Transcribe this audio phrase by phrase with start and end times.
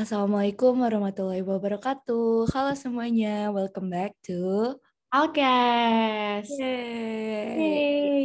[0.00, 2.48] Assalamualaikum warahmatullahi wabarakatuh.
[2.56, 4.72] Halo semuanya, welcome back to
[5.12, 6.48] Alkes.
[6.56, 7.52] Yeay.
[7.60, 8.24] Yeay.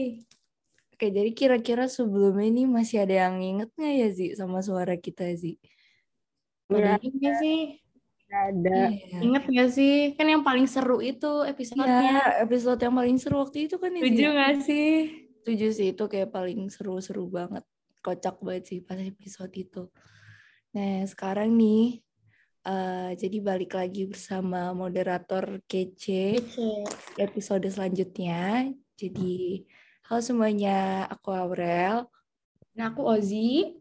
[0.95, 5.27] Oke, jadi kira-kira sebelum ini masih ada yang inget nggak ya Zi sama suara kita
[5.35, 5.59] Zi?
[6.71, 7.83] Udah inget gak sih?
[8.31, 9.19] ada Iya.
[9.19, 10.15] Ingat gak sih?
[10.15, 11.91] Kan yang paling seru itu episode-nya.
[11.91, 14.03] Iya, episode yang paling seru waktu itu kan ya, Zi?
[14.07, 14.91] Setuju gak sih?
[15.43, 17.67] Setuju sih, itu kayak paling seru-seru banget.
[17.99, 19.91] Kocak banget sih pas episode itu.
[20.75, 22.03] Nah, sekarang nih,
[22.67, 26.43] eh, jadi balik lagi bersama moderator kece.
[27.15, 28.67] episode selanjutnya.
[28.99, 29.63] Jadi,
[30.11, 32.11] halo semuanya, aku Aurel.
[32.75, 33.71] Nah, aku Ozi.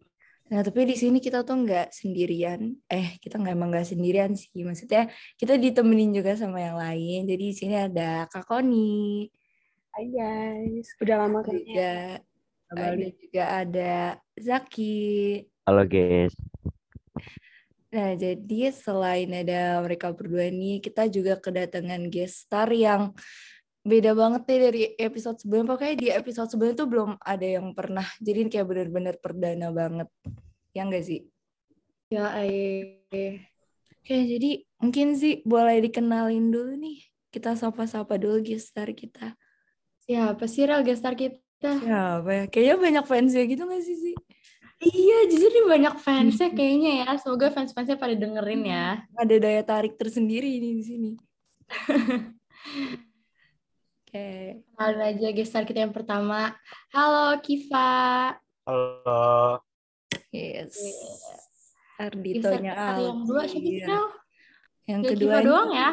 [0.54, 2.78] Nah, tapi di sini kita tuh nggak sendirian.
[2.86, 4.62] Eh, kita nggak emang nggak sendirian sih.
[4.62, 7.26] Maksudnya kita ditemenin juga sama yang lain.
[7.26, 9.26] Jadi di sini ada Kak Koni,
[9.94, 11.94] Hai guys udah lama kayaknya juga
[12.74, 13.94] nggak ada juga ada
[14.34, 15.06] Zaki.
[15.70, 16.34] Halo guys,
[17.94, 23.14] Nah, jadi selain ada mereka berdua nih, kita juga kedatangan guest star yang
[23.86, 25.78] beda banget deh dari episode sebelumnya.
[25.78, 28.02] Pokoknya di episode sebelumnya tuh belum ada yang pernah.
[28.18, 30.10] Jadi kayak bener-bener perdana banget.
[30.74, 31.30] Ya enggak sih?
[32.10, 33.46] Ya, eh.
[34.02, 36.98] Oke, jadi mungkin sih boleh dikenalin dulu nih.
[37.30, 39.38] Kita sapa-sapa dulu guest star kita.
[40.02, 41.78] Siapa sih real gestar kita?
[41.80, 42.44] Siapa ya?
[42.50, 44.14] Kayaknya banyak fansnya gitu gak sih sih?
[44.84, 47.10] Iya, jujur nih banyak fansnya kayaknya ya.
[47.16, 49.00] Semoga fans-fansnya pada dengerin ya.
[49.16, 51.10] Ada daya tarik tersendiri nih di sini.
[54.04, 54.60] Oke.
[54.60, 56.52] Kenalin aja gestar kita yang pertama.
[56.92, 58.36] Halo, Kiva.
[58.68, 59.58] halo.
[60.28, 60.76] Yes.
[61.94, 63.80] Arditonya kita yang kedua siapa sih?
[64.84, 65.90] Yang Ya, kedua Kiva doang ya?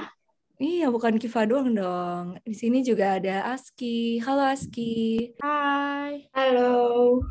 [0.62, 2.26] Iya, bukan Kiva doang dong.
[2.44, 4.20] Di sini juga ada Aski.
[4.20, 5.32] Halo Aski.
[5.40, 6.28] Hai.
[6.36, 7.24] halo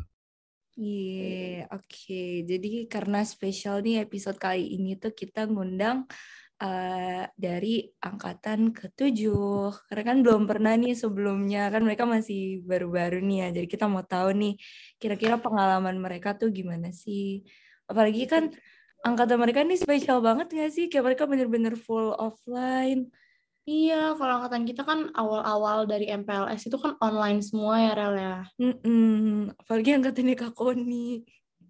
[0.79, 2.13] Iya, oke.
[2.49, 5.97] Jadi karena spesial nih episode kali ini tuh kita ngundang
[6.63, 7.67] eh, dari
[8.07, 9.67] angkatan ketujuh.
[9.87, 13.47] Karena kan belum pernah nih sebelumnya, kan mereka masih baru-baru nih ya.
[13.59, 14.51] Jadi kita mau tahu nih
[15.01, 17.43] kira-kira pengalaman mereka tuh gimana sih.
[17.91, 18.43] Apalagi kan
[19.07, 20.85] angkatan mereka nih spesial banget gak sih?
[20.91, 23.11] Kayak mereka bener-bener full offline.
[23.61, 28.35] Iya, kalau angkatan kita kan awal-awal dari MPLS itu kan online semua ya, Rel ya.
[28.57, 29.53] Mm-mm.
[29.53, 31.21] Apalagi angkatannya Kak Koni.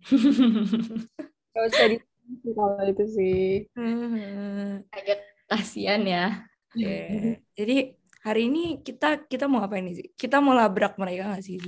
[1.52, 1.98] gak usah di
[2.56, 4.88] kalau itu sih Hmm.
[4.88, 5.20] Agak
[5.52, 6.48] kasihan ya.
[6.72, 7.44] Oke.
[7.60, 7.76] Jadi
[8.24, 10.08] hari ini kita kita mau apa ini sih?
[10.16, 11.60] Kita mau labrak mereka nggak sih?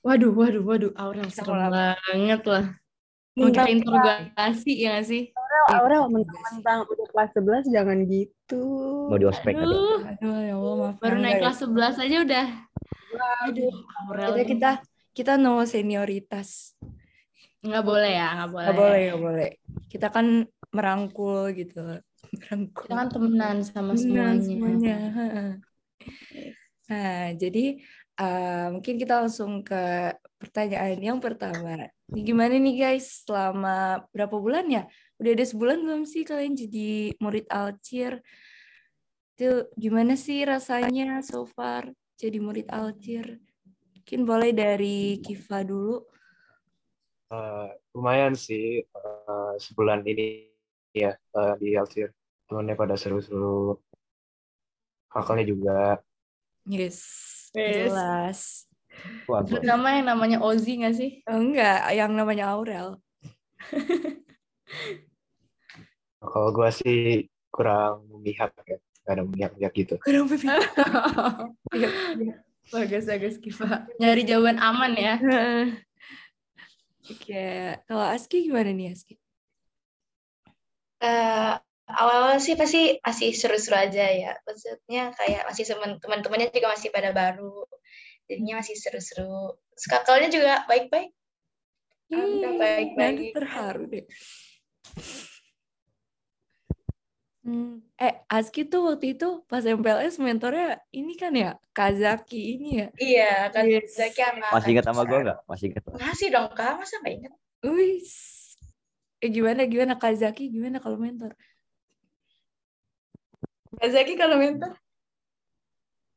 [0.00, 2.64] Waduh, waduh, waduh, Aurel serem mau banget lah.
[3.36, 5.22] Mau kita Mentang- interogasi ya nggak sih?
[5.64, 8.62] Aurel, Aurel mentang-mentang udah kelas 11 jangan gitu
[9.08, 9.54] Mau di ospek.
[9.54, 10.96] Aduh, Aduh ya Allah maaf.
[10.98, 12.46] baru naik kelas 11 aja udah.
[13.46, 13.72] Aduh.
[14.04, 14.70] Aurel Kita kita
[15.14, 16.74] kita no senioritas.
[17.60, 18.66] nggak boleh ya, nggak boleh.
[18.66, 19.50] Nggak boleh nggak boleh.
[19.88, 20.26] Kita kan
[20.68, 21.80] merangkul gitu.
[22.30, 22.84] Merangkul.
[22.84, 24.42] Kita kan temenan sama Benar, semuanya.
[24.42, 24.96] semuanya.
[26.84, 27.80] Nah, jadi
[28.14, 31.88] eh, mungkin kita langsung ke pertanyaan yang pertama.
[32.12, 34.84] Ini gimana nih guys, selama berapa bulan ya?
[35.22, 38.18] Udah ada sebulan belum sih kalian jadi murid Alcir?
[39.34, 43.38] Itu gimana sih rasanya so far jadi murid Alcir?
[43.94, 46.02] Mungkin boleh dari Kiva dulu.
[47.30, 50.50] Eh, lumayan sih eh, sebulan ini
[50.92, 52.10] ya eh, di Alsir.
[52.44, 53.80] Temennya pada seru-seru.
[55.08, 55.78] Kakaknya juga.
[56.66, 56.98] Yes,
[57.54, 57.86] Yes.
[57.86, 58.40] jelas.
[59.30, 61.10] Wah, Terutama yang namanya Ozi nggak sih?
[61.30, 62.98] Oh, enggak, yang namanya Aurel.
[66.24, 68.78] kalau gua sih kurang memihak ya.
[69.04, 69.94] Gak ada memihak-mihak gitu.
[70.00, 70.56] Kurang iya.
[72.72, 73.84] bagus, bagus, Kiva.
[74.00, 75.20] Nyari jawaban aman ya.
[77.04, 79.20] Oke, kalau Aski gimana nih Aski?
[81.04, 81.52] Eh,
[81.84, 84.32] awal-awal sih pasti masih seru-seru aja ya.
[84.48, 87.68] Maksudnya kayak masih teman- teman-temannya juga masih pada baru.
[88.24, 89.60] Jadinya masih seru-seru.
[89.76, 91.12] Skakalnya juga baik-baik.
[92.08, 92.96] Ih, baik-baik.
[92.96, 94.04] nanti terharu deh.
[97.44, 102.86] Hmm, Eh, Aski tuh waktu itu pas MPLS mentornya ini kan ya, Kazaki ini ya.
[102.96, 103.92] Iya, kan Yes.
[104.00, 105.20] Zaki sama Masih ingat sama Besar.
[105.20, 105.38] nggak?
[105.44, 105.82] Masih ingat.
[105.92, 106.72] Masih dong, Kak.
[106.80, 107.32] Masa nggak ingat?
[107.68, 108.00] Wih.
[109.20, 111.36] Eh gimana gimana Kazaki gimana kalau mentor?
[113.76, 114.72] Kak Zaki kalau mentor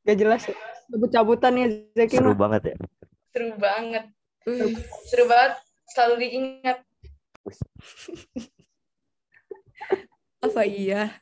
[0.08, 0.56] gak jelas ya
[0.88, 2.76] cabut-cabutan ya Zaki Seru mah banget ya.
[3.36, 4.04] seru banget.
[4.48, 4.80] Wih.
[5.12, 5.60] Seru banget.
[5.92, 6.78] Selalu diingat.
[10.38, 11.18] Apa iya?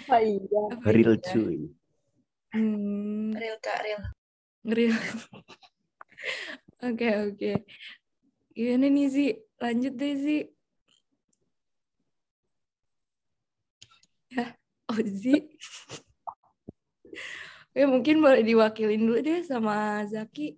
[0.00, 1.24] apa iya Apa Real iya?
[1.28, 1.58] cuy.
[2.50, 3.78] Hmm, Real, Kak.
[3.84, 4.02] Real.
[4.66, 4.84] ngeri.
[6.80, 7.52] Oke, oke.
[8.56, 9.30] Gimana nih sih?
[9.60, 10.42] Lanjut deh sih.
[14.32, 14.56] Ya,
[14.88, 15.36] Ozi.
[17.70, 20.56] Oke, mungkin boleh diwakilin dulu deh sama Zaki.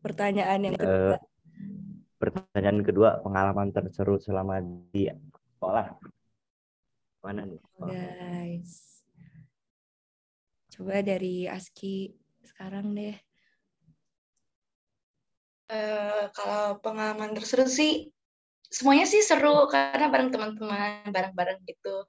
[0.00, 1.16] Pertanyaan yang kedua.
[1.16, 1.20] Eh,
[2.16, 5.12] pertanyaan kedua, pengalaman terseru selama di
[5.56, 6.00] sekolah.
[7.24, 7.62] Mana nih?
[7.78, 9.02] Oh, guys.
[10.70, 12.14] Coba dari Aski
[12.46, 13.16] sekarang deh.
[15.68, 18.08] Eh, kalau pengalaman terseru sih
[18.68, 22.04] semuanya sih seru karena bareng teman-teman bareng-bareng gitu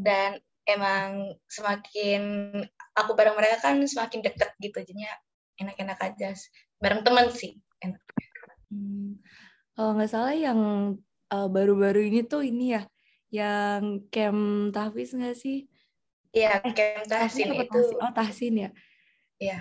[0.00, 2.48] dan emang semakin
[2.96, 5.12] aku bareng mereka kan semakin deket gitu jadinya
[5.60, 6.32] enak-enak aja
[6.80, 8.00] bareng teman sih enak.
[8.72, 9.20] Hmm.
[9.72, 10.60] Kalau nggak salah yang
[11.32, 12.84] uh, baru-baru ini tuh ini ya,
[13.32, 15.64] yang camp tahfiz nggak sih?
[16.32, 17.72] Iya, Eh, camp tahsin apa itu.
[17.72, 17.96] tahsin?
[18.00, 18.70] Oh tahsin ya.
[19.42, 19.58] Iya,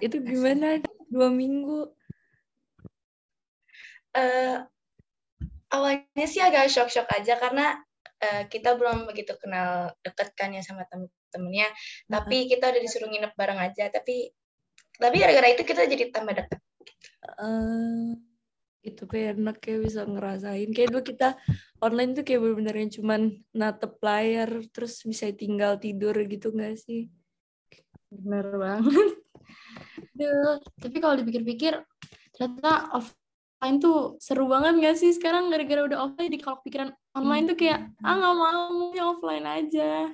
[0.00, 0.80] itu gimana?
[1.10, 1.92] Dua minggu.
[4.16, 4.56] Eh,
[5.68, 7.76] awalnya sih agak shock-shock aja karena
[8.18, 11.68] eh, kita belum begitu kenal deket kan ya sama temen-temennya.
[12.08, 13.90] Tapi kita udah disuruh nginep bareng aja.
[13.92, 14.32] Tapi
[14.98, 16.58] tapi gara-gara itu kita jadi tambah deket.
[17.38, 18.27] eh
[18.94, 20.68] itu kayak enak kayak bisa ngerasain.
[20.72, 21.28] Kayak dulu kita
[21.84, 23.20] online tuh kayak bener-bener yang cuman
[23.52, 27.12] natep layar terus bisa tinggal tidur gitu nggak sih?
[28.08, 29.08] Bener banget.
[30.16, 31.78] Duh, tapi kalau dipikir-pikir
[32.34, 35.10] ternyata offline tuh seru banget gak sih?
[35.14, 39.46] Sekarang gara-gara udah offline jadi kalau pikiran online tuh kayak ah nggak mau maunya offline
[39.46, 40.10] aja.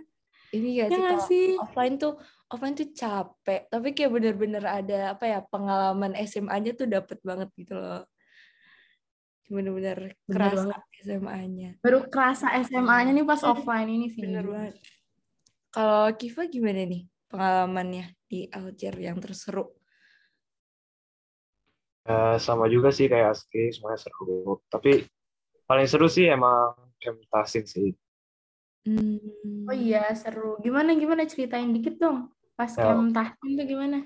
[0.54, 1.46] Ini ya ya sih kalau sih?
[1.58, 2.14] Offline tuh
[2.54, 7.74] offline tuh capek tapi kayak bener-bener ada apa ya pengalaman SMA-nya tuh dapet banget gitu
[7.74, 8.06] loh
[9.46, 10.76] bener-bener Bener kerasa.
[11.00, 14.74] SMA-nya baru kerasa SMA-nya nih pas offline ini sih bener banget
[15.68, 19.68] kalau Kiva gimana nih pengalamannya di Alger yang terseru
[22.04, 24.60] Eh, sama juga sih kayak Aski, semuanya seru.
[24.68, 25.08] Tapi
[25.64, 27.96] paling seru sih emang camp Tasin sih.
[28.84, 29.64] Hmm.
[29.64, 32.92] oh iya seru gimana gimana ceritain dikit dong pas Ya.
[32.92, 34.04] camp tahsin tuh gimana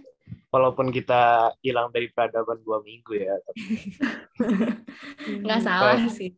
[0.48, 3.60] Walaupun kita hilang dari peradaban dua minggu ya, tapi
[5.44, 6.32] nggak salah Pas- sih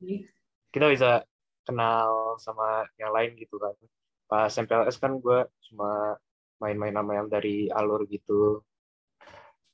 [0.71, 1.23] kita bisa
[1.67, 3.75] kenal sama yang lain gitu kan.
[4.27, 6.19] Pas MPLS kan gue cuma
[6.63, 8.63] main-main sama yang dari alur gitu.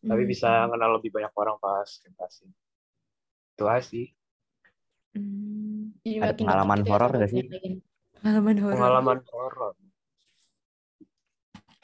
[0.05, 0.31] Tapi Hmm.
[0.31, 2.53] bisa kenal lebih banyak orang pas Tasin.
[3.57, 4.13] Itu aja sih.
[5.17, 5.97] Hmm.
[6.05, 7.45] Ada pengalaman horor nggak sih?
[8.21, 9.75] pengalaman horor Pengalaman horor.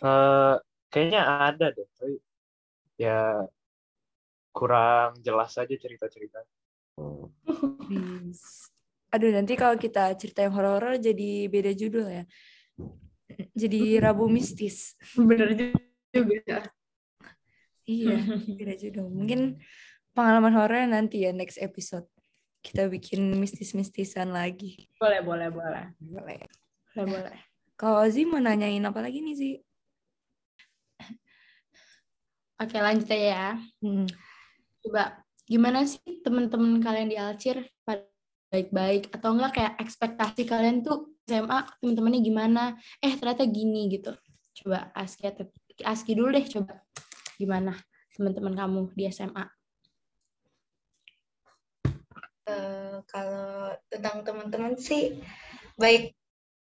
[0.02, 0.54] Eh,
[0.90, 2.18] kayaknya ada deh, tapi
[3.02, 3.42] ya
[4.54, 6.44] kurang jelas aja cerita-cerita.
[7.88, 8.70] Please.
[9.12, 12.24] Aduh, nanti kalau kita cerita yang horor jadi beda judul ya.
[13.52, 14.94] Jadi Rabu Mistis.
[15.16, 16.68] bener juga
[17.82, 18.18] Iya,
[18.56, 19.10] beda judul.
[19.10, 19.58] Mungkin
[20.14, 22.06] pengalaman horor nanti ya next episode.
[22.62, 24.86] Kita bikin mistis-mistisan lagi.
[25.02, 26.38] boleh boleh boleh Boleh.
[26.94, 27.40] boleh boleh
[27.74, 29.54] Kalau Ozi mau nanyain apa lagi nih sih?
[32.62, 33.48] Oke lanjut aja ya.
[33.82, 34.06] Hmm.
[34.82, 37.66] coba gimana sih teman-teman kalian di Alcir
[38.50, 39.10] baik-baik?
[39.14, 42.62] Atau enggak kayak ekspektasi kalian tuh SMA teman-temannya gimana?
[42.98, 44.14] Eh ternyata gini gitu.
[44.62, 45.46] Coba Aski atau
[45.86, 46.82] Aski dulu deh coba.
[47.38, 47.74] Gimana
[48.12, 49.44] teman-teman kamu di SMA
[52.42, 55.14] Eh, kalau tentang teman-teman sih
[55.78, 56.10] baik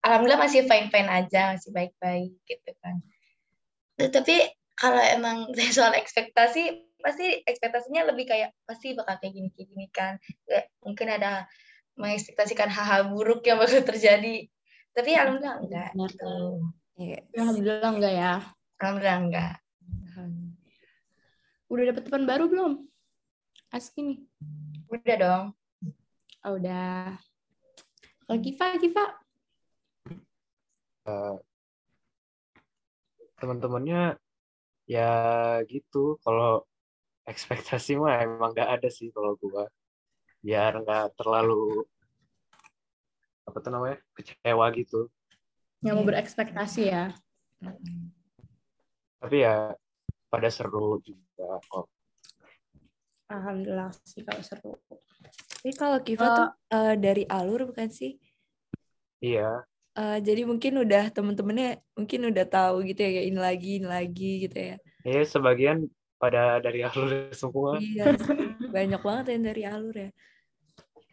[0.02, 2.98] alhamdulillah masih fine fine aja masih baik baik gitu kan.
[3.94, 9.86] Tapi kalau emang soal ekspektasi pasti ekspektasinya lebih kayak pasti bakal kayak gini kayak gini
[9.90, 10.14] kan.
[10.46, 11.32] Kayak mungkin ada
[11.98, 14.46] mengekspektasikan hal-hal buruk yang bakal terjadi.
[14.94, 16.10] Tapi alhamdulillah enggak Benar.
[16.14, 16.34] gitu.
[16.98, 17.26] Yes.
[17.38, 18.34] alhamdulillah enggak ya.
[18.78, 19.56] Alhamdulillah enggak.
[21.68, 22.74] Udah dapet teman baru belum?
[23.74, 24.20] Aski nih
[24.88, 25.44] udah dong.
[26.48, 27.20] Oh, udah.
[28.24, 29.06] Kalau Kiva Kiva?
[31.08, 31.36] Eh,
[33.40, 34.16] teman-temannya
[34.88, 35.12] ya
[35.68, 36.16] gitu.
[36.24, 36.64] Kalau
[37.28, 39.68] ekspektasi mah emang nggak ada sih kalau gua.
[40.40, 41.84] Biar nggak terlalu
[43.48, 45.08] apa tuh namanya kecewa gitu.
[45.86, 47.14] yang mau berekspektasi ya
[49.22, 49.72] Tapi ya
[50.28, 51.88] pada seru juga kok.
[53.32, 54.72] alhamdulillah sih kalau seru
[55.58, 58.20] Tapi kalau Kiva tuh eh, dari alur bukan sih?
[59.24, 59.64] Iya,
[59.98, 64.32] Eh, jadi mungkin udah temen-temennya mungkin udah tahu gitu ya kayak ini lagi ini lagi
[64.46, 64.76] gitu ya.
[65.02, 65.90] ya sebagian
[66.22, 67.10] pada dari alur
[67.42, 67.82] semua.
[67.82, 68.14] Iya.
[68.70, 70.10] Banyak banget yang dari alur ya.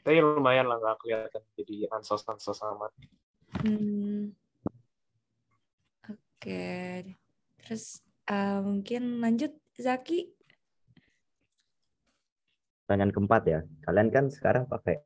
[0.04, 2.92] Tapi lumayan lah nggak kelihatan jadi ansos ansos amat.
[3.64, 4.36] Hmm.
[6.04, 7.08] Oke.
[7.64, 10.28] Terus eh, mungkin lanjut Zaki.
[12.84, 13.60] Pertanyaan keempat ya.
[13.88, 15.00] Kalian kan sekarang pakai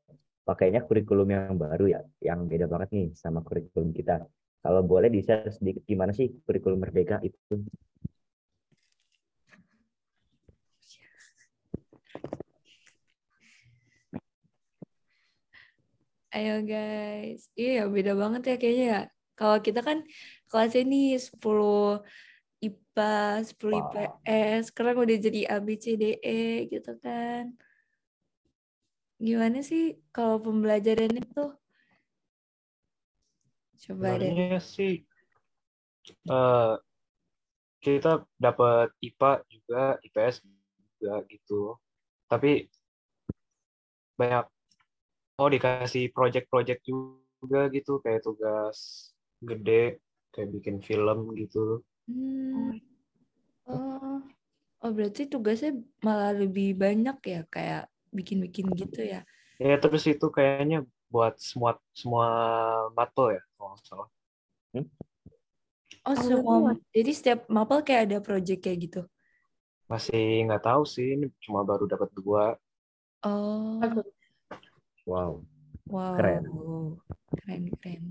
[0.48, 4.24] pakainya kurikulum yang baru ya, yang beda banget nih sama kurikulum kita.
[4.64, 7.68] Kalau boleh di-share sedikit gimana sih kurikulum merdeka itu?
[16.32, 17.52] Ayo guys.
[17.52, 19.00] Iya, beda banget ya kayaknya ya.
[19.36, 20.00] Kalau kita kan
[20.48, 22.00] kelasnya ini 10
[22.64, 23.80] IPA, 10 Wah.
[23.84, 27.52] IPS, sekarang udah jadi A, B, C, D, E gitu kan.
[29.18, 31.44] Gimana sih kalau pembelajaran itu?
[33.78, 34.30] Coba deh.
[34.30, 35.02] Sebenarnya sih
[36.08, 36.74] eh
[37.78, 40.42] kita dapat IPA juga, IPS
[40.98, 41.74] juga gitu.
[42.30, 42.70] Tapi
[44.18, 44.46] banyak
[45.38, 49.10] oh dikasih project-project juga gitu kayak tugas
[49.42, 50.02] gede
[50.34, 51.82] kayak bikin film gitu.
[52.06, 52.74] Hmm.
[53.66, 54.22] Oh.
[54.78, 55.74] Oh, berarti tugasnya
[56.06, 59.22] malah lebih banyak ya kayak bikin-bikin gitu ya.
[59.58, 62.26] Ya terus itu kayaknya buat semua semua
[62.94, 64.08] matkul ya kalau nggak salah.
[66.06, 66.72] Oh, semua.
[66.92, 69.00] Jadi setiap mapel kayak ada project kayak gitu.
[69.88, 72.56] Masih nggak tahu sih, ini cuma baru dapat dua.
[73.24, 73.80] Oh,
[75.08, 75.40] Wow.
[75.88, 76.16] wow.
[76.20, 76.44] Keren.
[77.44, 78.04] Keren, keren.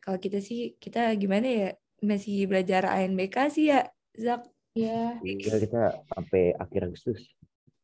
[0.00, 1.68] Kalau kita sih, kita gimana ya?
[2.00, 3.84] Masih belajar ANBK sih ya,
[4.16, 4.48] Zak.
[4.72, 5.20] Iya.
[5.20, 7.20] Iya kita sampai akhir Agustus.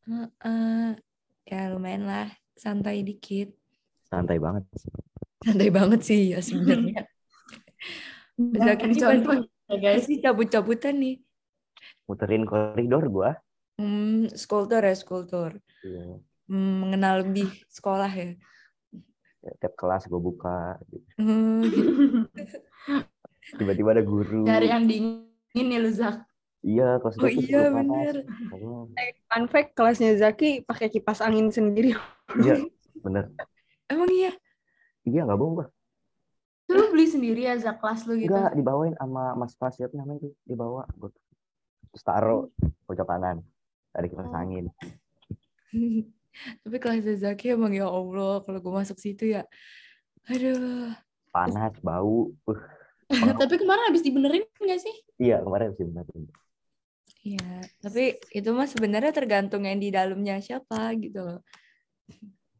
[0.08, 0.96] Heeh.
[1.44, 3.52] Ya lumayan lah, santai dikit.
[4.08, 4.64] Santai banget.
[5.44, 7.04] Santai banget sih ya sebenarnya.
[8.34, 9.36] Misalkan Kasih contoh,
[9.70, 10.04] ya guys.
[10.08, 11.16] sih cabut-cabutan nih.
[12.08, 13.30] Muterin koridor gua.
[13.78, 15.58] Hmm, skulptor ya, skulptor.
[15.84, 16.18] Iya.
[16.50, 18.34] Hmm, mengenal lebih sekolah ya.
[19.60, 20.58] Tiap kelas gua buka.
[20.88, 21.06] gitu.
[21.20, 21.90] Hmm, gitu.
[23.60, 24.48] Tiba-tiba ada guru.
[24.48, 26.24] Cari yang dingin nih lu Zak.
[26.64, 28.14] Iya, kelas Oh iya bener.
[28.48, 28.88] Oh,
[29.28, 31.92] Fun fact, kelasnya Zaki pakai kipas angin sendiri.
[32.40, 32.64] Iya,
[33.04, 33.28] bener.
[33.84, 34.32] Emang iya?
[35.04, 35.66] Iya nggak bohong gua.
[36.64, 38.32] Tuh lu beli sendiri ya Zak kelas lu gitu.
[38.32, 40.88] Enggak, dibawain sama Mas Pas siapa namanya tuh, dibawa.
[40.96, 41.12] Gua
[41.92, 42.48] terus taruh
[42.88, 43.44] pojok kanan.
[43.92, 44.40] Ada kipas Oh.
[44.40, 44.72] angin.
[46.64, 49.46] Tapi kelas Zaki emang ya Allah, kalau gue masuk situ ya,
[50.26, 50.90] aduh.
[51.30, 52.32] Panas, bau.
[52.48, 52.58] Uh,
[53.42, 54.96] Tapi kemarin habis dibenerin nggak sih?
[55.20, 56.02] iya, kemarin sih bener.
[57.24, 61.40] Iya, tapi itu mah sebenarnya tergantung yang di dalamnya siapa gitu loh.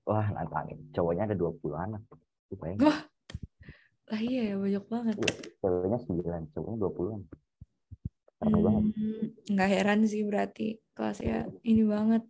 [0.09, 0.88] Wah, nantangin.
[0.88, 2.00] Cowoknya ada 20 anak.
[2.49, 2.88] Lu bayangin.
[2.88, 3.00] Wah.
[4.09, 5.16] Lah iya ya, banyak banget.
[5.61, 7.21] Ceweknya 9, cowoknya 20-an.
[8.40, 8.83] Rame banget.
[8.97, 12.25] Hmm, nggak heran sih berarti kelasnya ini banget.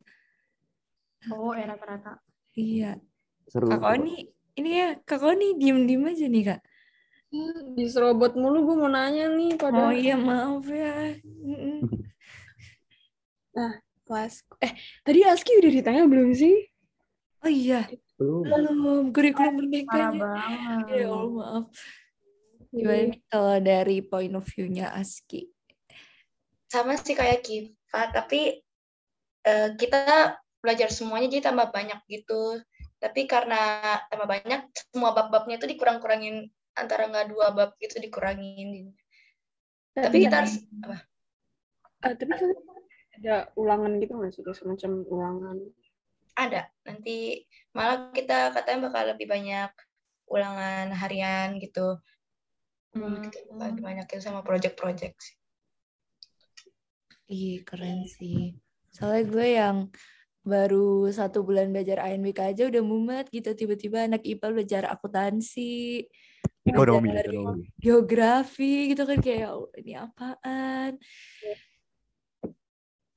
[1.31, 2.19] Oh, era rata
[2.55, 2.99] Iya.
[3.47, 3.71] Seru.
[3.71, 4.27] Kak Oni,
[4.59, 6.61] ini ya, Kak Oni diem-diem aja nih Kak.
[7.75, 11.19] Diserobot mulu, gue mau nanya nih Oh pada iya, maaf ya.
[11.25, 11.79] Mm-mm.
[14.05, 14.45] kelas.
[14.61, 16.69] Eh, tadi Aski udah ditanya belum sih?
[17.45, 18.45] Oh iya, Belum.
[18.45, 18.79] belum
[19.13, 20.21] kurikulum banget.
[20.93, 21.67] Ya Allah, maaf.
[22.75, 25.55] Gimana nih kalau dari point of view-nya Aski?
[26.75, 28.59] sama sih kayak Kiva, tapi
[29.47, 32.59] eh, kita belajar semuanya jadi tambah banyak gitu.
[32.99, 38.95] Tapi karena tambah banyak, semua bab-babnya itu dikurang-kurangin antara nggak dua bab gitu dikurangin.
[39.95, 40.99] Tapi kita harus apa?
[42.03, 42.51] Ah, tapi kan
[43.15, 44.43] ada ulangan gitu nggak sih?
[44.43, 45.57] Semacam ulangan.
[46.35, 46.67] Ada.
[46.83, 49.71] Nanti malah kita katanya bakal lebih banyak
[50.27, 52.03] ulangan harian gitu.
[52.95, 53.23] Hmm.
[53.23, 55.37] Gitu, bakal dibanyakin sama project-project sih.
[57.31, 58.59] Ih, keren sih.
[58.93, 59.77] Soalnya gue yang
[60.45, 63.57] baru satu bulan belajar ANBK aja udah mumet gitu.
[63.57, 66.05] Tiba-tiba anak IPA belajar akuntansi,
[66.65, 67.69] Ekonomi, ekonomi.
[67.77, 70.93] geografi gitu kan kayak "Ya Allah, ini apaan?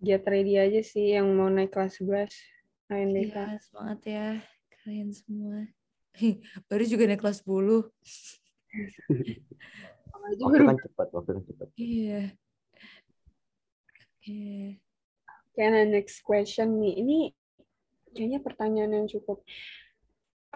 [0.04, 2.36] Get ready aja sih yang mau naik kelas 11
[2.92, 3.36] ANBK.
[3.40, 4.28] Iya, semangat ya
[4.84, 5.64] kalian semua.
[6.68, 7.88] Baru juga naik kelas 10.
[10.28, 11.68] Aja Waktu kan cepat, waktu kan cepat.
[11.80, 12.22] Iya.
[13.88, 14.44] Oke.
[15.48, 17.00] Oke, nah next question nih.
[17.00, 17.18] Ini
[18.12, 19.40] kayaknya pertanyaan yang cukup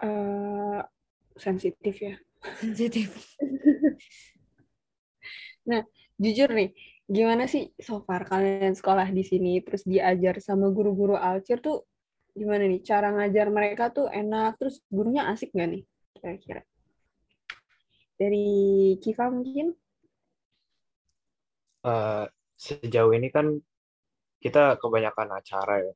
[0.04, 0.80] eh,
[1.40, 2.20] sensitif ya.
[2.58, 3.14] Sensitif.
[6.22, 6.70] Jujur nih,
[7.10, 11.82] gimana sih so far kalian sekolah di sini terus diajar sama guru-guru Alcir tuh
[12.30, 12.78] gimana nih?
[12.86, 15.82] Cara ngajar mereka tuh enak, terus gurunya asik nggak nih
[16.14, 16.62] kira-kira?
[18.14, 18.46] Dari
[19.02, 19.74] Kiva mungkin?
[21.82, 23.58] Eh, sejauh ini kan
[24.38, 25.94] kita kebanyakan acara ya.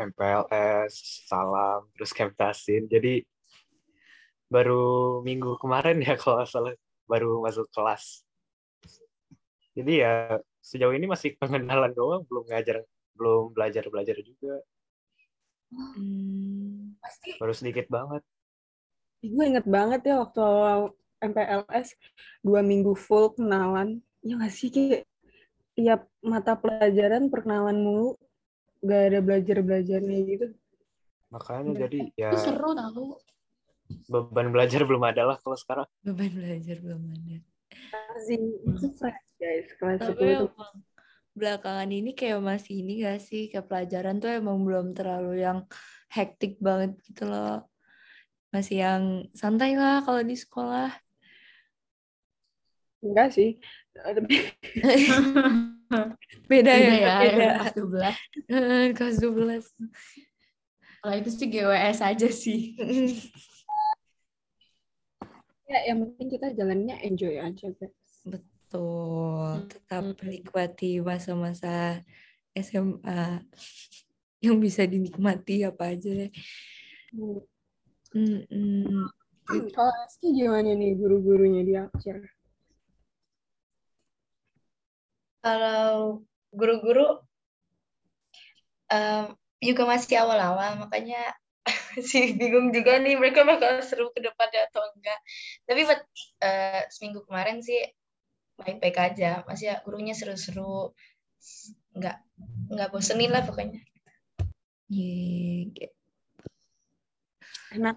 [0.00, 2.90] MPLS, salam, terus Kemtasin.
[2.90, 3.22] Jadi
[4.50, 6.74] baru minggu kemarin ya kalau nggak salah
[7.06, 8.26] baru masuk kelas.
[9.78, 12.82] Jadi ya sejauh ini masih pengenalan doang, belum ngajar,
[13.14, 14.58] belum belajar-belajar juga.
[15.70, 16.98] Hmm.
[17.38, 18.26] Baru sedikit banget.
[19.22, 21.94] Gue inget banget ya waktu awal MPLS
[22.42, 24.02] dua minggu full kenalan.
[24.26, 25.06] Ya nggak sih kayak
[25.78, 28.18] tiap mata pelajaran perkenalan mulu,
[28.84, 30.46] gak ada belajar-belajarnya gitu.
[31.30, 33.16] Makanya jadi ya Itu seru tau.
[34.06, 35.86] Beban belajar belum ada lah kalau sekarang.
[36.02, 37.36] Beban belajar belum ada.
[38.14, 40.50] Masih itu fresh guys, kelas Tapi 10 tuh.
[40.54, 40.74] emang
[41.30, 45.64] belakangan ini kayak masih ini gak sih ke pelajaran tuh emang belum terlalu yang
[46.10, 47.66] hektik banget gitu loh.
[48.50, 50.90] Masih yang santai lah kalau di sekolah.
[53.00, 53.56] Enggak sih.
[53.94, 54.34] Tapi
[55.90, 57.48] Beda, Beda ya, ya, beda.
[57.66, 58.50] kelas 12.
[58.50, 59.66] Heeh, Kelas 12.
[61.00, 62.60] Kalau itu sih GWS aja sih.
[65.70, 67.94] ya yang penting kita jalannya enjoy aja guys.
[68.26, 70.18] Betul, tetap Mm-mm.
[70.18, 72.02] menikmati masa-masa
[72.58, 73.38] SMA
[74.44, 76.30] yang bisa dinikmati apa aja deh.
[77.14, 77.38] Hmm.
[78.10, 79.06] Mm-mm.
[79.50, 82.18] Kalau Aski gimana nih guru-gurunya di Akcir?
[85.42, 87.18] Kalau guru-guru
[88.90, 91.34] em, juga masih awal-awal, makanya
[92.10, 95.20] sih bingung juga nih mereka bakal seru ke depannya atau enggak.
[95.66, 96.00] Tapi buat
[96.42, 97.80] eh, seminggu kemarin sih
[98.60, 100.92] baik-baik aja, masih ya gurunya seru-seru,
[101.96, 102.16] nggak
[102.76, 103.80] nggak bosenin lah pokoknya.
[104.90, 105.96] Ye, kayak-
[107.70, 107.96] Enak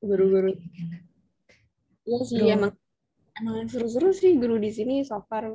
[0.00, 0.54] guru-guru.
[2.02, 2.54] Iya sih Guru.
[2.54, 2.72] emang
[3.38, 5.50] emang seru-seru sih guru di sini so far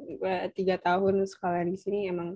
[0.56, 2.36] tiga tahun sekolah di sini emang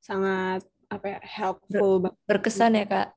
[0.00, 2.18] sangat apa ya helpful banget.
[2.26, 3.08] berkesan ya kak.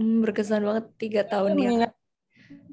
[0.00, 1.68] Hmm, berkesan banget tiga tahun ya.
[1.68, 1.92] Mengingat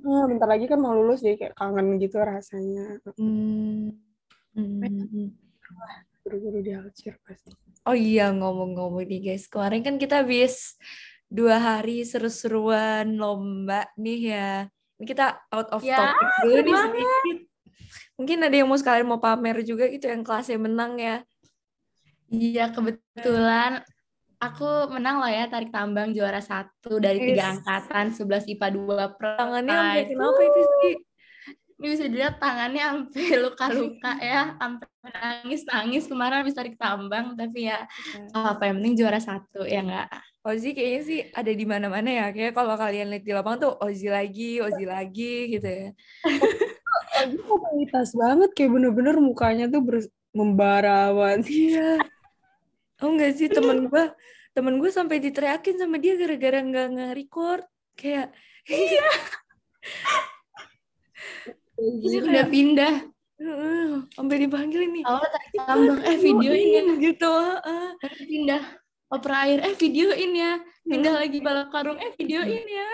[0.08, 3.92] Ah, bentar lagi kan mau lulus jadi kayak kangen gitu rasanya Hmm.
[4.56, 5.36] Hmm.
[6.24, 7.52] guru-guru di Alcir pasti.
[7.84, 10.80] Oh iya ngomong-ngomong nih guys, kemarin kan kita habis
[11.28, 14.52] dua hari seru-seruan lomba nih ya.
[14.98, 17.38] Ini kita out of Ya, topic dulu nih sedikit.
[18.18, 21.16] Mungkin ada yang mau sekalian mau pamer juga gitu yang kelasnya menang ya.
[22.28, 23.84] Iya, kebetulan
[24.38, 27.54] aku menang lah ya tarik tambang juara satu dari tiga Yes.
[27.62, 30.96] angkatan 11 IPA 2 Tangannya sampai kenapa itu sih?
[31.78, 37.86] Ini bisa dilihat tangannya sampai luka-luka ya, sampai nangis-nangis kemarin habis tarik tambang, tapi ya
[38.34, 40.10] apa yang penting juara satu ya enggak.
[40.42, 42.26] Ozi kayaknya sih ada di mana-mana ya.
[42.34, 45.90] Kayak kalau kalian lihat di lapangan tuh Ozi lagi, Ozi lagi gitu ya.
[47.14, 49.86] Lagi kualitas banget kayak bener-bener mukanya tuh
[50.34, 51.46] membara banget.
[51.46, 51.90] Iya.
[52.98, 54.06] Oh enggak sih temen gue,
[54.58, 57.64] temen gue sampai diteriakin sama dia gara-gara nggak nge-record.
[57.94, 58.34] Kayak
[61.78, 62.96] Terus udah pindah.
[63.38, 65.06] "Heeh, sampai dipanggil nih.
[65.06, 66.84] Awal tarik tambang, eh videoin ya.
[66.98, 67.30] gitu.
[67.30, 67.90] heeh.
[68.02, 68.64] Terus pindah
[69.14, 70.54] opera air, eh videoin ya.
[70.82, 72.90] Pindah lagi balap karung, eh videoin ya.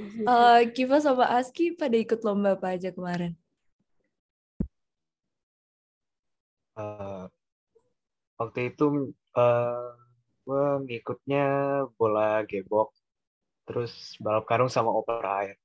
[0.00, 3.36] Eh, Kiva sama Aski pada ikut lomba apa aja kemarin?
[6.74, 7.24] Eh,
[8.40, 9.84] waktu itu eh
[10.42, 11.44] gue ngikutnya
[11.94, 12.90] bola gebok,
[13.68, 15.56] terus balap karung sama opera air.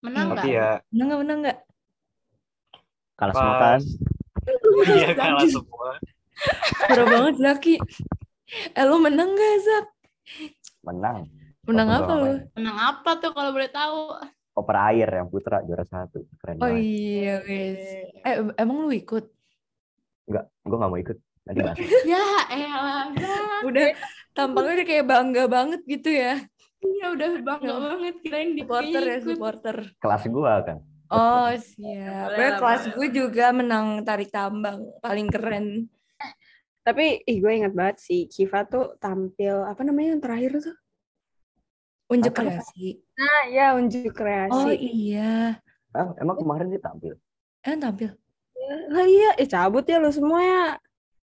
[0.00, 0.56] Menang Tapi nggak?
[0.56, 1.58] ya Menang nggak menang nggak?
[3.14, 3.80] Kalah semua kan?
[4.90, 5.90] iya kalah semua.
[6.82, 7.74] Parah banget Zaki.
[8.74, 9.86] Eh lu menang nggak Zak?
[10.82, 11.30] Menang.
[11.64, 12.32] Menang Walaupun apa lu?
[12.58, 13.98] Menang apa tuh kalau boleh tahu?
[14.54, 16.26] Opera air yang putra juara satu.
[16.38, 16.82] Keren Oh banget.
[16.82, 17.80] iya guys.
[18.22, 19.24] Eh emang lu ikut?
[20.26, 21.18] Enggak, gue gak mau ikut.
[21.44, 21.76] Nanti bahas.
[22.04, 23.04] Ya elah.
[23.62, 23.86] Udah
[24.32, 26.40] tampangnya udah kayak bangga banget gitu ya.
[26.80, 27.80] Iya udah bangga Ya.
[27.80, 29.76] banget kirain dia Supporter ya supporter.
[30.00, 30.78] Kelas gue kan.
[31.08, 32.28] Oh siap.
[32.32, 35.66] Gue lah, kelas gue juga menang tarik tambang paling keren.
[36.80, 40.76] Tapi ih gue inget banget sih Kiva tuh tampil apa namanya yang terakhir tuh?
[42.08, 42.40] Unjuk Apa?
[42.52, 43.00] kreasi.
[43.16, 44.72] Nah ya unjuk Oh kreasi.
[44.76, 45.56] iya.
[45.92, 47.16] Ah, emang kemarin dia tampil.
[47.64, 48.12] Eh tampil.
[48.90, 50.64] Lah iya, eh cabut ya lu semua ya.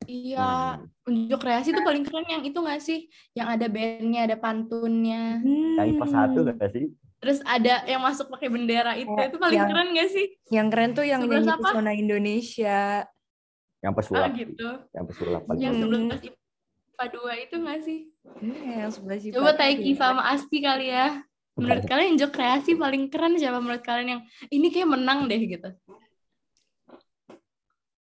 [0.04, 1.08] Iya, Hmm.
[1.08, 3.06] unjuk kreasi tuh paling keren yang itu nggak sih?
[3.32, 5.24] Yang ada bandnya, ada pantunnya.
[5.42, 6.86] Yang IPA satu gak sih?
[7.22, 10.26] Terus ada yang masuk pakai bendera itu, Ya, itu paling yang- keren nggak sih?
[10.50, 12.82] Yang keren tuh yang Sebelas nyanyi pesona Indonesia.
[13.80, 14.30] Yang Ah pesulap.
[14.34, 14.70] gitu.
[14.90, 15.84] Yang pesulap paling Yang Hmm.
[15.84, 18.00] 11 IPA 2 itu nggak sih?
[18.42, 19.36] Iya, yang sebelah sifat.
[19.38, 21.08] Coba Taiki sama Asti kali ya.
[21.54, 21.62] Menurut
[21.92, 25.70] kalian unjuk kreasi paling keren siapa menurut kalian yang ini kayak menang deh gitu?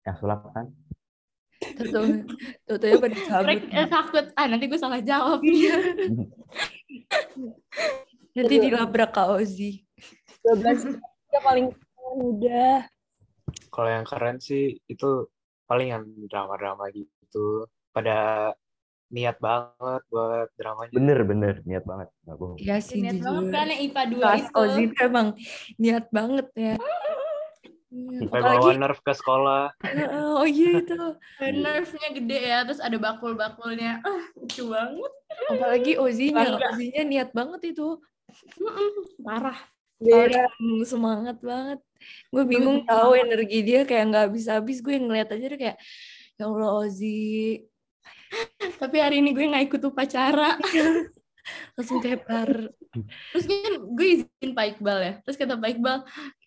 [0.01, 0.71] Yang sulap kan?
[1.77, 1.87] Tuh,
[2.67, 3.59] tuh, tuh, pada cabut.
[3.71, 5.39] Eh, takut, ah nanti gue salah jawab.
[8.31, 9.83] Nanti dilabrak Kak Ozi.
[10.47, 10.95] 12
[11.31, 12.87] ya paling keren udah.
[13.71, 15.27] Kalau yang keren sih itu
[15.67, 17.67] paling yang drama-drama gitu.
[17.91, 18.51] Pada
[19.11, 20.95] niat banget buat dramanya.
[20.95, 22.57] Bener bener niat banget nggak bohong.
[22.57, 24.55] Iya sih Niat banget kan yang IPA 2 Kelas itu.
[24.55, 25.27] Ozi tuh emang
[25.75, 26.75] niat banget ya.
[27.91, 29.63] Iya, Sampai Apalagi bawa nerf ke sekolah.
[30.39, 31.01] oh iya itu.
[31.43, 33.99] Nerfnya gede ya, terus ada bakul-bakulnya.
[33.99, 35.11] Ah, lucu banget.
[35.51, 36.55] Apalagi Ozinya.
[36.71, 37.99] Ozinya niat banget itu.
[39.19, 39.59] Parah.
[39.99, 41.83] Paling semangat banget.
[42.31, 44.79] Gue bingung tahu energi dia kayak nggak habis-habis.
[44.79, 45.77] Gue ngeliat aja udah kayak
[46.39, 47.61] ya Allah Ozi
[48.79, 50.55] Tapi hari ini gue nggak ikut upacara.
[51.75, 52.71] langsung tepar.
[53.33, 55.13] Terus kan gue izin Pak Iqbal ya.
[55.25, 55.97] Terus kata Pak Iqbal,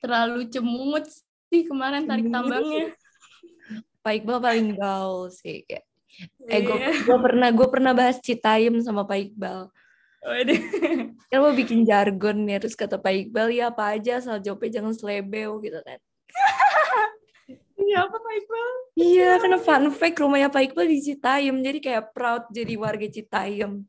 [0.00, 1.06] terlalu cemungut
[1.54, 2.34] sih kemarin tarik Cemungut.
[2.50, 2.86] tambangnya.
[4.02, 5.86] Pak Iqbal paling gaul sih kayak.
[6.50, 7.14] Eh gue Iya.
[7.22, 9.70] pernah gue pernah bahas Citayam sama Pak Iqbal.
[10.24, 10.60] Waduh.
[11.30, 14.94] Kan mau bikin jargon ya terus kata Pak Iqbal ya apa aja asal jawabnya jangan
[14.98, 16.02] selebeo gitu kan.
[17.74, 18.68] Iya apa Pak Iqbal?
[18.94, 23.82] Iya, karena fun fact rumahnya Pak Iqbal di Citayam, jadi kayak proud jadi warga Citayam.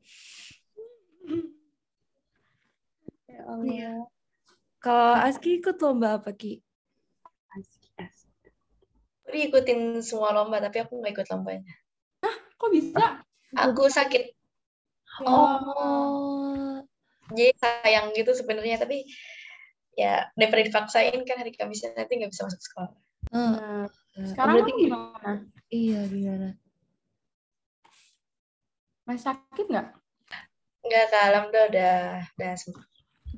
[3.30, 3.94] Ya Iya.
[4.82, 6.65] Kalau Aski ikut lomba apa Ki?
[9.36, 11.76] Aku ikutin semua lomba, tapi aku nggak ikut lombanya.
[12.56, 13.20] Kok bisa?
[13.52, 14.32] Aku sakit,
[15.24, 16.84] Oh,
[17.32, 18.76] jadi sayang gitu sebenarnya.
[18.80, 19.08] Tapi
[19.96, 22.92] ya daripada dipaksain kan hari Kamisnya nanti nggak bisa masuk sekolah.
[23.32, 23.88] Nah,
[24.28, 25.32] sekarang berarti gimana?
[25.72, 26.50] iya gimana?
[29.08, 29.88] Masih sakit nggak?
[30.84, 31.96] Nggak ke alam udah udah
[32.36, 32.86] udah sembuh.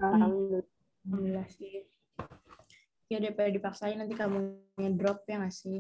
[0.02, 0.66] Alhamdulillah.
[1.06, 1.86] Alhamdulillah sih.
[3.08, 4.60] Ya daripada dipaksain nanti kamu
[5.00, 5.80] drop ya nggak sih?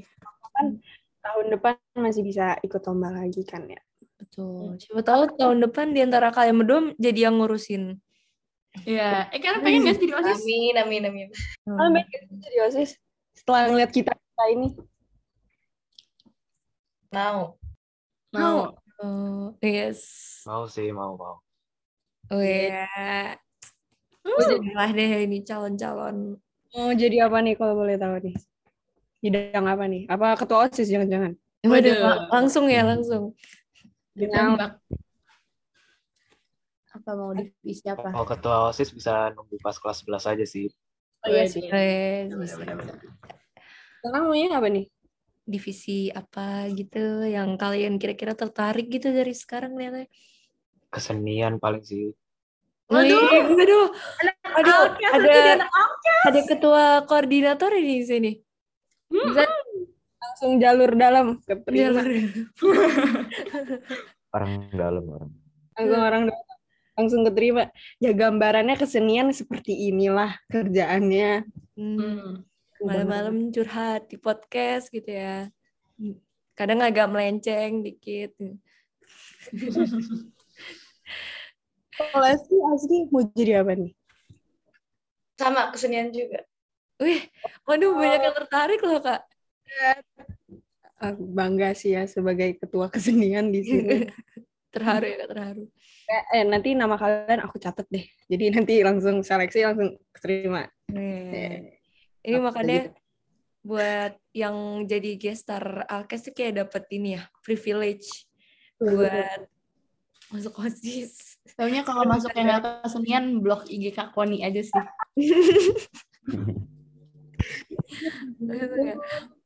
[1.19, 3.81] Tahun depan masih bisa ikut lomba lagi kan ya.
[4.15, 4.79] Betul.
[4.79, 7.99] Siapa tahu tahun depan di antara kalian berdua jadi yang ngurusin.
[8.87, 9.27] Iya.
[9.35, 10.39] Eh kan pengen nggak sih jadi osis?
[10.39, 11.27] Amin, amin, amin.
[11.67, 12.91] Kalian pengen gitu jadi OSIS
[13.35, 14.67] setelah ngeliat kita kita ini.
[17.11, 17.59] Mau.
[18.31, 18.71] Mau.
[18.97, 20.01] Oh, yes.
[20.49, 21.37] Mau sih, mau, mau.
[22.33, 22.87] Oh ya.
[24.25, 26.39] Jadilah deh ini calon-calon.
[26.75, 28.35] Mau jadi apa nih kalau boleh tahu nih?
[29.23, 30.03] Bidang apa nih?
[30.11, 31.33] Apa ketua OSIS jangan-jangan?
[31.65, 31.97] Waduh, Waduh.
[32.05, 33.23] lang- langsung ya, langsung.
[34.13, 34.71] Bidang Ditembak.
[36.97, 38.09] Apa mau divisi apa?
[38.13, 40.67] Kalau ketua OSIS bisa nunggu pas kelas 11 aja sih.
[41.25, 41.65] Oh iya sih.
[42.29, 42.61] Bisa.
[44.01, 44.85] Sekarang maunya apa nih?
[45.47, 50.07] Divisi apa gitu yang kalian kira-kira tertarik gitu dari sekarang lihatnya.
[50.93, 52.11] Kesenian paling sih.
[52.87, 53.87] Waduh, waduh,
[54.55, 55.67] aduh, Alkes, ada
[56.23, 58.31] ada ketua koordinator ini di sini.
[59.11, 59.43] Bisa
[60.37, 62.05] Langsung jalur dalam jalur.
[64.37, 65.31] Orang dalam orang.
[65.73, 66.45] Langsung orang dalam.
[66.93, 67.73] Langsung keterima.
[67.97, 71.41] Ya gambarannya kesenian seperti inilah kerjaannya.
[71.73, 72.45] Hmm.
[72.77, 75.49] Malam-malam curhat di podcast gitu ya.
[76.53, 78.37] Kadang agak melenceng dikit.
[81.97, 83.91] Kalau Asli, Asli mau jadi apa nih?
[85.37, 86.45] Sama kesenian juga.
[87.01, 87.25] Wih,
[87.65, 89.21] waduh banyak yang tertarik loh kak.
[90.97, 94.05] Ah, Bangga sih ya sebagai ketua kesenian di sini.
[94.73, 95.63] terharu ya kak, terharu.
[96.07, 98.05] eh, eh, nanti nama kalian aku catat deh.
[98.29, 100.65] Jadi nanti langsung seleksi langsung keterima.
[100.93, 101.33] Nih.
[101.33, 101.57] Eh,
[102.27, 102.97] Ini makanya gitu?
[103.65, 108.25] buat yang jadi gestar Alkes tuh kayak dapet ini ya, privilege
[108.81, 109.47] buat
[110.33, 111.36] masuk OSIS.
[111.55, 114.83] Taunya kalau masuk yang nggak kesenian, blok IG Kak Koni aja sih.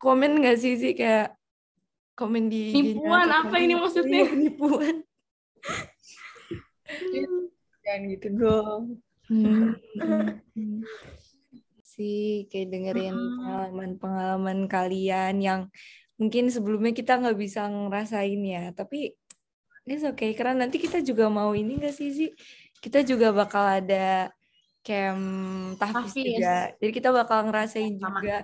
[0.01, 1.37] Komen gak sih sih kayak
[2.17, 2.73] komen di
[3.05, 4.25] atau apa ini maksudnya?
[4.25, 4.95] Iya, penipuan.
[7.81, 8.83] Jangan gitu dong.
[9.31, 9.79] Hmm.
[11.91, 13.35] sih kayak dengerin Mm-mm.
[13.39, 15.61] pengalaman-pengalaman kalian yang
[16.15, 19.15] mungkin sebelumnya kita nggak bisa ngerasain ya tapi
[19.85, 22.29] it's okay karena nanti kita juga mau ini nggak sih sih
[22.81, 24.33] kita juga bakal ada
[24.81, 26.73] camp tahfiz juga.
[26.81, 28.17] Jadi kita bakal ngerasain Sama.
[28.17, 28.37] juga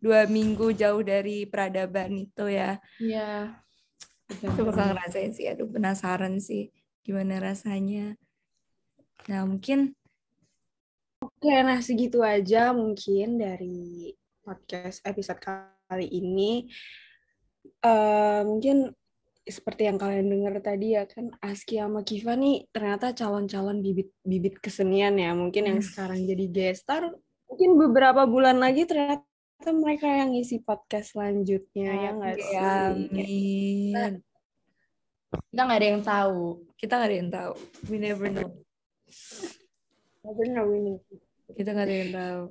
[0.00, 2.78] dua minggu jauh dari peradaban itu ya.
[3.02, 3.58] Iya.
[4.30, 5.50] kita bakal ngerasain sih.
[5.50, 6.70] Aduh penasaran sih
[7.02, 8.14] gimana rasanya.
[9.26, 9.98] Nah mungkin
[11.20, 14.08] Oke, nah segitu aja mungkin dari
[14.40, 16.64] podcast episode kali ini.
[17.84, 18.88] Eh, mungkin
[19.50, 25.18] seperti yang kalian dengar tadi ya kan Aski sama Kiva nih ternyata calon-calon bibit-bibit kesenian
[25.18, 25.34] ya.
[25.34, 27.10] Mungkin yang sekarang jadi gestar,
[27.50, 29.26] mungkin beberapa bulan lagi ternyata
[29.74, 32.56] mereka yang ngisi podcast selanjutnya ya nggak sih?
[32.56, 34.12] amin
[35.50, 36.42] Kita nggak ada yang tahu.
[36.80, 37.52] kita nggak ada yang tahu
[37.92, 38.48] we never know
[40.24, 40.96] Never know, we know.
[41.52, 42.42] kita nggak ada yang tahu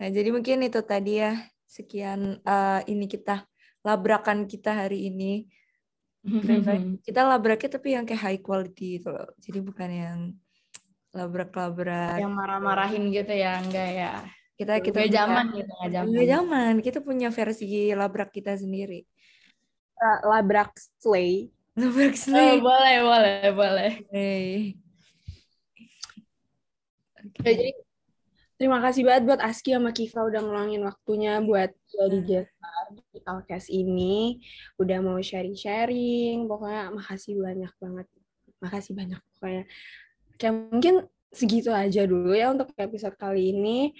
[0.00, 1.32] nah jadi mungkin itu tadi ya
[1.68, 3.46] sekian eh, ini kita
[3.86, 5.46] labrakan kita hari ini
[6.20, 7.00] Keren banget.
[7.00, 9.28] Kita labraknya tapi yang kayak high quality gitu loh.
[9.40, 10.18] Jadi bukan yang
[11.10, 12.20] labrak-labrak.
[12.20, 14.12] yang marah-marahin gitu ya enggak ya
[14.54, 16.72] Kita kita punya- zaman gitu nggak zaman Nggak zaman.
[16.84, 19.00] Kita punya versi labrak kita sendiri.
[19.96, 21.48] Eh, labrak slay.
[21.74, 22.56] Labrak Oh, slay.
[22.60, 24.76] boleh boleh boleh Hey.
[27.40, 27.72] Ya, jadi
[28.56, 32.86] terima kasih banget buat Aski sama Kiva udah ngeluangin waktunya buat jadi star
[33.24, 34.40] Alkes ini.
[34.76, 36.46] Udah mau sharing-sharing.
[36.46, 38.06] Pokoknya makasih banyak banget.
[38.60, 39.64] Makasih banyak pokoknya.
[40.40, 40.94] Kayak mungkin
[41.30, 43.94] segitu aja dulu ya untuk episode kali ini.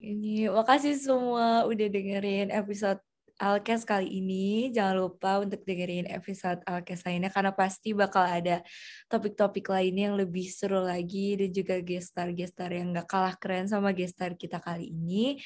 [0.00, 3.00] Ini makasih semua udah dengerin episode
[3.40, 4.68] Alkes kali ini.
[4.68, 8.60] Jangan lupa untuk dengerin episode Alkes lainnya karena pasti bakal ada
[9.08, 14.36] topik-topik lainnya yang lebih seru lagi dan juga gestar-gestar yang gak kalah keren sama gestar
[14.36, 15.40] kita kali ini.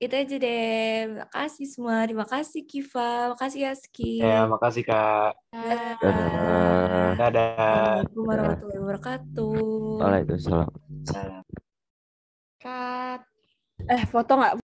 [0.00, 1.12] Itu aja deh.
[1.12, 2.08] Makasih semua.
[2.08, 3.36] Terima kasih Kiva.
[3.36, 4.24] Makasih Aski.
[4.24, 5.36] Ya, makasih Kak.
[5.52, 7.20] Dadah.
[7.20, 8.00] Dadah.
[8.08, 10.00] Assalamualaikum warahmatullahi wabarakatuh.
[10.00, 10.72] Waalaikumsalam.
[11.04, 11.44] Salam.
[12.60, 13.20] cut
[13.88, 14.56] Eh, foto nggak?